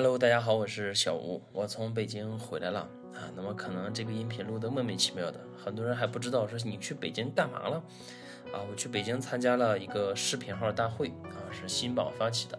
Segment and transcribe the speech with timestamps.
[0.00, 3.26] Hello，大家好，我是小吴，我从北京回来了啊。
[3.34, 7.82] 那么可能这个音频录得莫名其妙的，很多人还不知道说你去北京干嘛了
[8.52, 8.62] 啊？
[8.70, 12.56] 我去北京参加了一个视频号大会啊，是新榜发起的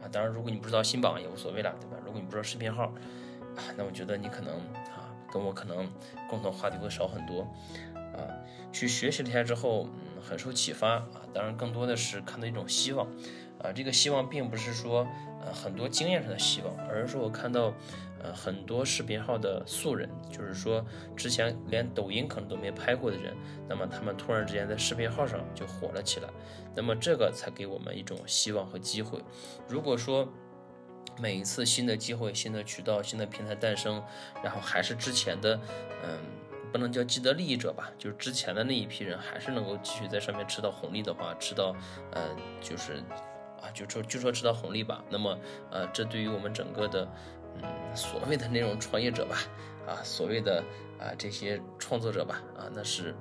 [0.00, 0.06] 啊。
[0.12, 1.96] 当然，如果你不知道新榜也无所谓了，对吧？
[2.04, 5.90] 如果你不知道视频号啊，那我觉得你可能啊跟我可能
[6.30, 7.40] 共同话题会少很多
[7.94, 8.30] 啊。
[8.70, 11.26] 去学习了一下之后，嗯，很受启发啊。
[11.34, 13.08] 当然，更多的是看到一种希望。
[13.62, 15.06] 啊，这个希望并不是说，
[15.40, 17.72] 呃，很多经验上的希望，而是说我看到，
[18.22, 20.84] 呃，很多视频号的素人，就是说
[21.16, 23.34] 之前连抖音可能都没拍过的人，
[23.68, 26.28] 那么他们突然之间在视频号上就火了起来，
[26.74, 29.18] 那么这个才给我们一种希望和机会。
[29.68, 30.28] 如果说
[31.18, 34.02] 每一次新的机会、新的渠道、新的平台诞生，
[34.42, 35.58] 然后还是之前的，
[36.04, 36.18] 嗯，
[36.70, 41.74] 不能叫既得利益者吧，就是之前的那一批人还是能够继续在上面吃到红利的话，吃到，
[42.12, 43.02] 呃，就是。
[43.62, 45.04] 啊，就说就说吃到红利吧。
[45.10, 45.38] 那么，
[45.70, 47.08] 呃，这对于我们整个的，
[47.62, 49.36] 嗯，所谓的那种创业者吧，
[49.86, 50.62] 啊，所谓的
[50.98, 53.14] 啊这些创作者吧，啊，那是，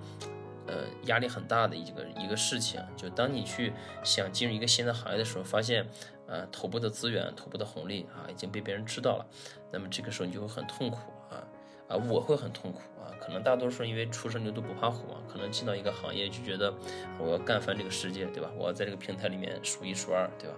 [0.68, 2.82] 呃，压力很大的一个一个事情。
[2.96, 5.88] 就当你去想进入一个新的行业的时候，发现，
[6.28, 9.26] 呃，头部的资源、头部的红利啊已经被别人知道了，
[9.72, 10.98] 那么这个时候你就会很痛苦
[11.30, 11.44] 啊。
[11.88, 12.82] 啊，我会很痛苦，
[13.26, 16.72] 可能大多数因为初生牛犊不怕虎嘛，可能进到一个行业就觉得
[17.18, 18.52] 我要干翻这个世界，对吧？
[18.56, 20.56] 我要在这个平台里面数一数二，对吧？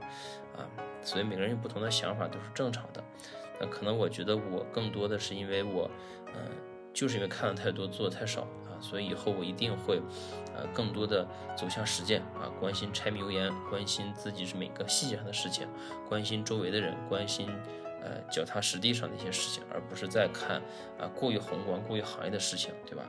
[0.57, 0.67] 啊，
[1.01, 3.01] 所以每个人有不同的想法都是正常的。
[3.59, 5.89] 那可能我觉得我更多的是因为我，
[6.35, 6.51] 嗯，
[6.93, 10.01] 就是因为看的太多，做的太少啊，所以以后我一定会，
[10.53, 15.65] 呃，更多的走向实践啊，关心柴米油盐，关心自己是每个细节上的事情，
[16.09, 17.49] 关心周围的人，关心。
[18.01, 20.61] 呃，脚踏实地上的一些事情，而不是在看
[20.99, 23.03] 啊过于宏观、过于行业的事情，对吧？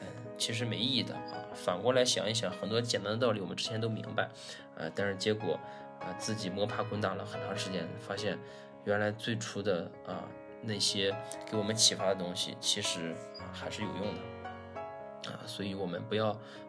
[0.00, 0.06] 嗯，
[0.36, 1.46] 其实没意义的啊。
[1.54, 4.28] 反过来想一想，很多简单的道理我们之前都明白，
[4.76, 5.58] 呃，但是结果
[6.00, 8.38] 啊自己摸爬滚打了很长时间，发现
[8.84, 10.28] 原来最初的啊
[10.62, 11.14] 那些
[11.50, 13.14] 给我们启发的东西，其实
[13.52, 15.40] 还是有用的啊。
[15.46, 16.28] 所以我们不要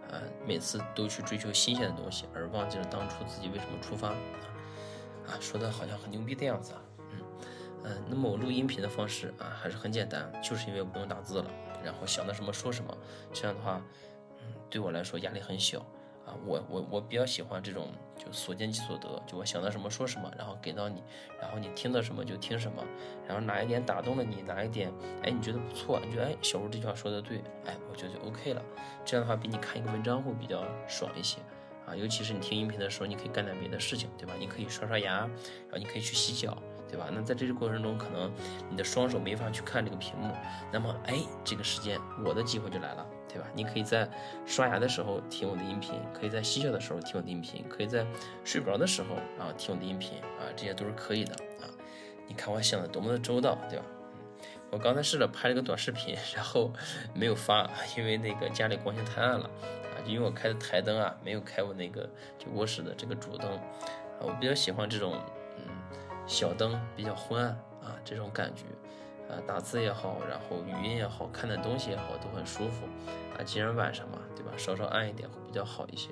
[0.09, 4.15] 呃每次都去追求新鲜的东西，而忘记了当初自己为什么出发啊。
[5.27, 6.81] 啊，说的好像很牛逼的样子啊。
[7.87, 11.45] 嗯，那么我录音频的方式啊，还是很简单，就是因为我不用打字了，
[11.83, 12.97] 然后想到什么说什么，
[13.31, 13.79] 这样的话，
[14.41, 15.79] 嗯，对我来说压力很小
[16.25, 16.33] 啊。
[16.43, 21.03] 我我我比较喜欢这种，就所见即所得，就我想到什么说什么，然后给到你，
[21.39, 22.83] 然后你听到什么就听什么，
[23.27, 24.91] 然后哪一点打动了你，哪一点，
[25.21, 28.61] 哎，你觉得不错，你觉得哎，小吴这句话说的对，哎，我觉得就 OK 了。
[29.05, 31.37] 这样的话，比你看一个文章会比较爽一些
[31.85, 31.95] 啊。
[31.95, 34.33] 尤其是你听音频的时候，你可以干点别的事情，对吧？
[34.39, 36.57] 你可以刷刷牙，然后你可以去洗脚。
[36.87, 37.07] 对吧？
[37.11, 38.31] 那在这个过程中，可能
[38.69, 40.33] 你的双手没法去看这个屏幕，
[40.71, 43.47] 那么，哎，这个时间我的机会就来了，对吧？
[43.53, 44.09] 你可以在
[44.45, 48.05] 刷牙的时候听我的音频，可以在嬉笑的时候听我的音频，可以在
[48.43, 51.67] 睡不着的时候啊听我的音频啊，这些都是可以的啊。
[52.27, 53.85] 你看我想的多么的周到，对吧？
[54.71, 56.71] 我刚才试着拍了个短视频，然后
[57.13, 65.19] 没有发，因为那个家里光线太暗了啊，就因为我开的台灯啊，没有开我那个就卧室的这个主灯啊，我比较喜欢这种。
[66.27, 67.51] 小灯比较昏暗
[67.83, 68.63] 啊，这种感觉，
[69.33, 72.85] 啊，打字也好，然后语音也好看的东西也好，都很舒服
[73.37, 73.43] 啊。
[73.43, 74.51] 既然晚上嘛，对吧？
[74.57, 76.09] 稍稍暗一点会比较好一些。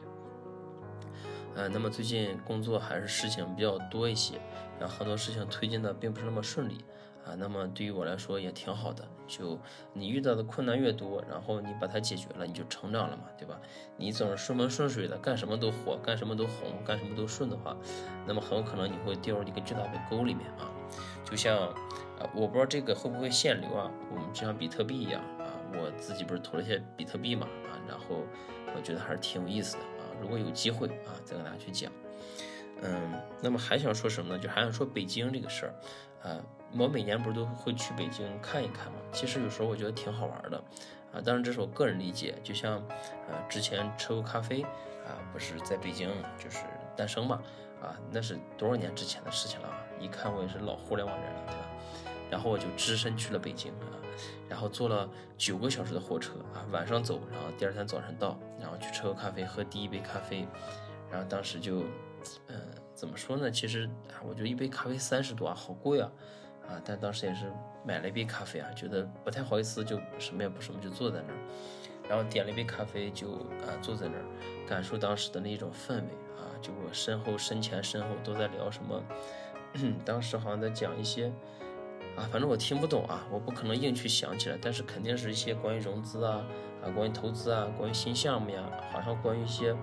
[1.55, 4.39] 呃，那么最近工作还是事情比较多一些，
[4.79, 6.83] 然后很多事情推进的并不是那么顺利
[7.25, 7.35] 啊。
[7.37, 9.59] 那么对于我来说也挺好的，就
[9.93, 13.59] 你遇到的困难越多，然后你把它解决了，你就成长了嘛，对吧？
[13.97, 17.75] 你总是顺风顺水的，干什么都火，干什么都红，干什么都顺的话，
[18.25, 20.69] 那么很有可能你会掉入一个巨大的沟里面啊。
[21.23, 28.21] 就像啊，我不知道这个会不会限流啊，我们就像比特币一样啊，我自己不是投了一些比特币嘛啊，然后
[28.75, 30.11] 我觉得还是挺有意思的啊。
[30.21, 31.91] 如果有机会啊，再跟大家去讲。
[32.81, 34.39] 嗯，那么还想说什么呢？
[34.39, 35.73] 就还想说北京这个事儿。
[36.21, 36.39] 啊，
[36.77, 38.99] 我每年不是都会去北京看一看吗？
[39.11, 40.57] 其实有时候我觉得挺好玩的。
[41.13, 42.35] 啊，当然这是我个人理解。
[42.43, 42.83] 就像
[43.29, 46.59] 呃，之前车沟咖啡啊，不是在北京就是
[46.95, 47.41] 诞生嘛？
[47.81, 49.83] 啊，那是多少年之前的事情了啊！
[49.99, 51.69] 一看我也是老互联网人了，对吧？
[52.31, 53.99] 然后我就只身去了北京啊。
[54.47, 60.47] 然后坐了九个小时的火车啊，晚上走，然后第二天早上到，然后去车沟咖啡喝第一杯咖啡，
[61.11, 61.83] 然后当时就，
[62.47, 62.55] 嗯，
[62.95, 63.51] 怎么说呢？
[63.51, 66.09] 其实啊，我觉得一杯咖啡三十多啊，好贵啊，
[66.67, 67.51] 啊，但当时也是
[67.85, 71.39] 买了一杯咖啡啊，觉得不太好意思，就什么也不什么就坐在那儿，
[72.09, 74.25] 然后点了一杯咖啡就啊坐在那儿，
[74.67, 79.03] 感受当时的那一种氛围啊，就我身后、身前、身后都在聊什么，
[80.05, 81.31] 当时好像在讲一些。
[82.15, 86.45] 啊，反正我听不懂啊，我不可能硬去想起来，但是肯定是一些关于融资啊，
[86.83, 89.75] 啊，关于投资啊，关于新项目呀，好像关于一些，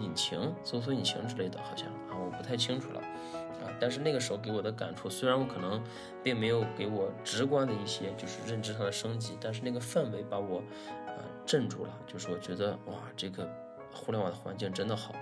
[0.00, 3.72] 引擎、搜索引擎之类的，好像啊，我不太清楚了啊。
[3.80, 5.82] 但是那个时候给我的感触，虽然我可能
[6.22, 10.58] 并没有给我直观的一些就是认知上的升级，但是那个氛围把我
[11.06, 13.48] 啊镇住了，就是我觉得哇，这个
[13.92, 15.14] 互联网的环境真的好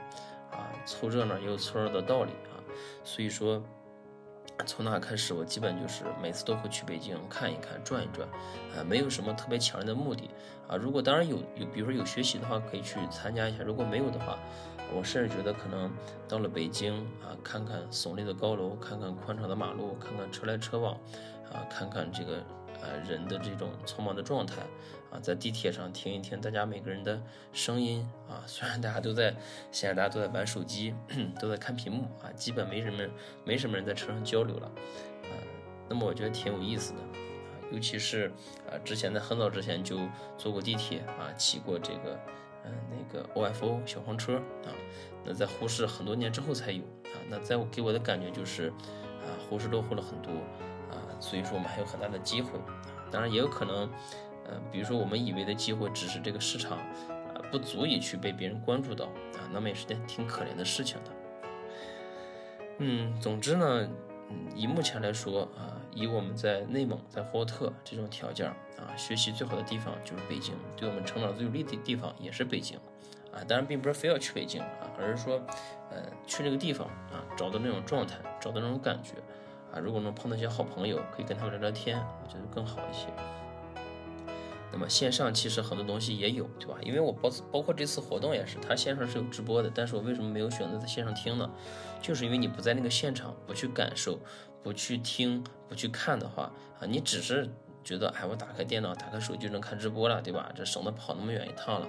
[0.50, 2.58] 啊，凑热闹也有凑热闹的道理啊。
[3.04, 3.62] 所以说。
[4.66, 8.28] 从那开始，我基本就是每次都会去北京看一看、转一转，
[8.76, 10.28] 啊，没有什么特别强烈的目的，
[10.66, 14.38] 啊，如果当然有有，比如说有学习的话，可以去参加一下；如果没有的话，
[14.94, 15.90] 我甚至觉得可能
[16.28, 20.94] 到了北京啊，看看耸立的高楼，看看宽敞的马路，看看车来车往，
[21.52, 22.42] 啊，看看这个。
[22.80, 24.62] 呃，人的这种匆忙的状态
[25.10, 27.20] 啊，在地铁上听一听大家每个人的
[27.52, 29.34] 声音啊，虽然大家都在，
[29.72, 30.94] 现在大家都在玩手机，
[31.40, 33.02] 都在看屏幕啊，基本没什么
[33.44, 34.66] 没什么人在车上交流了，
[35.24, 35.32] 啊，
[35.88, 37.08] 那么我觉得挺有意思的啊，
[37.72, 38.30] 尤其是
[38.70, 39.98] 啊，之前在很早之前就
[40.36, 42.18] 坐过地铁啊，骑过这个
[42.64, 44.70] 嗯那个 OFO 小黄车啊，
[45.24, 50.32] 那在呼市很多年之后才有啊，那在我给我的感觉就是啊，呼市落后了很多。
[51.20, 52.58] 所以说我们还有很大的机会，
[53.10, 53.90] 当然也有可能，
[54.46, 61.10] 呃，比如说我们以为的机会只是这个市场啊不足以去被别人关注到啊，那么也是件挺可怜的事情的。
[62.78, 63.88] 嗯，总之呢，
[64.54, 72.78] 以目前来说啊，以我们在内蒙在霍特这种条件啊，学习最好的地方就是北京，对我们成长最有利的地方也是北京
[73.32, 75.42] 啊，当然并不是非要去北京啊，而是说，
[75.90, 79.14] 呃，去那个地方啊，找到那种状态，找到那种感觉。
[79.72, 83.06] 啊，如果能碰到一些好朋友，可以跟他们聊聊天，我觉得更好一些。
[84.70, 86.76] 那么线上其实很多东西也有，对吧？
[86.82, 91.50] 因为我包包括这次活动也是，它线上是有直播的，但是我为什么没有选择在线上听呢？
[92.02, 94.18] 就是因为你不在那个现场，不去感受，
[94.62, 97.48] 不去听，不去看的话，啊，你只是
[97.82, 100.52] 觉得，哎，我打开电脑，打开手机就能看直播了，对吧？
[100.54, 101.88] 这省得跑那么远一趟了。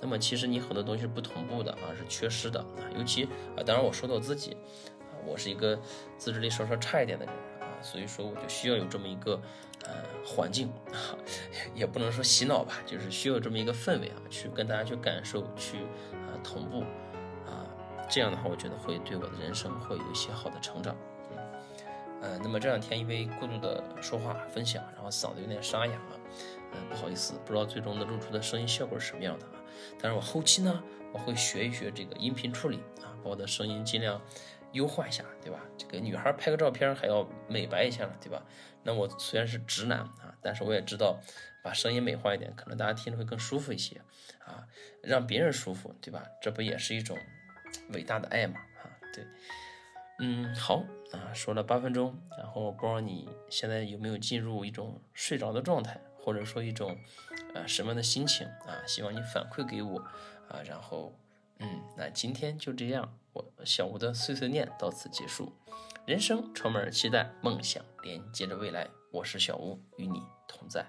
[0.00, 3.24] 那么其实你很多东西是不同步的啊，是缺失的啊，尤其
[3.54, 4.56] 啊，当然我说到自己。
[5.26, 5.78] 我是一个
[6.16, 9.40] 自制力稍稍差一点的人啊，所以说我就需要有这么一个
[9.84, 9.92] 呃
[10.24, 11.16] 环境啊，
[11.74, 15.78] 也不能说洗脑吧，就是需要这么一个氛围啊，去跟大家去感受，去
[16.12, 16.80] 啊同步
[17.46, 17.66] 啊，
[18.08, 20.96] 这样的话，我觉得会对我的人生会有一些好的成长。
[22.22, 26.16] 呃，那么这两天因为过度的说话分享，然后嗓子有点沙哑啊，
[26.72, 29.60] 嗯，不好意思，不知道最终的录出的声音效果是什么样的啊。
[30.00, 30.82] 但是我后期呢，
[31.12, 34.18] 我会学一学这个音频处理啊，把我的声音尽量。
[34.74, 35.58] 优化一下，对吧？
[35.78, 38.42] 这个女孩拍个照片还要美白一下了，对吧？
[38.82, 41.18] 那我虽然是直男啊，但是我也知道，
[41.62, 44.02] 把声音美化一点，可能大家听着会更舒服一些
[44.44, 44.66] 啊，
[45.00, 46.22] 让别人舒服，对吧？
[46.42, 47.16] 这不也是一种
[47.94, 48.60] 伟大的爱嘛？
[48.82, 49.24] 啊，对，
[50.18, 56.98] 嗯，好啊，说了八分钟，然后不知道你现在有没有进入一种睡着的状态，或者说一种
[57.54, 58.82] 呃什么样的心情啊？
[58.86, 59.98] 希望你反馈给我
[60.48, 61.16] 啊，然后
[61.64, 63.16] 嗯，那今天就这样。
[63.32, 65.52] 我小吴的碎碎念到此结束，
[66.06, 68.86] 人生充满期待，梦想连接着未来。
[69.10, 70.86] 我是小吴，与你同在。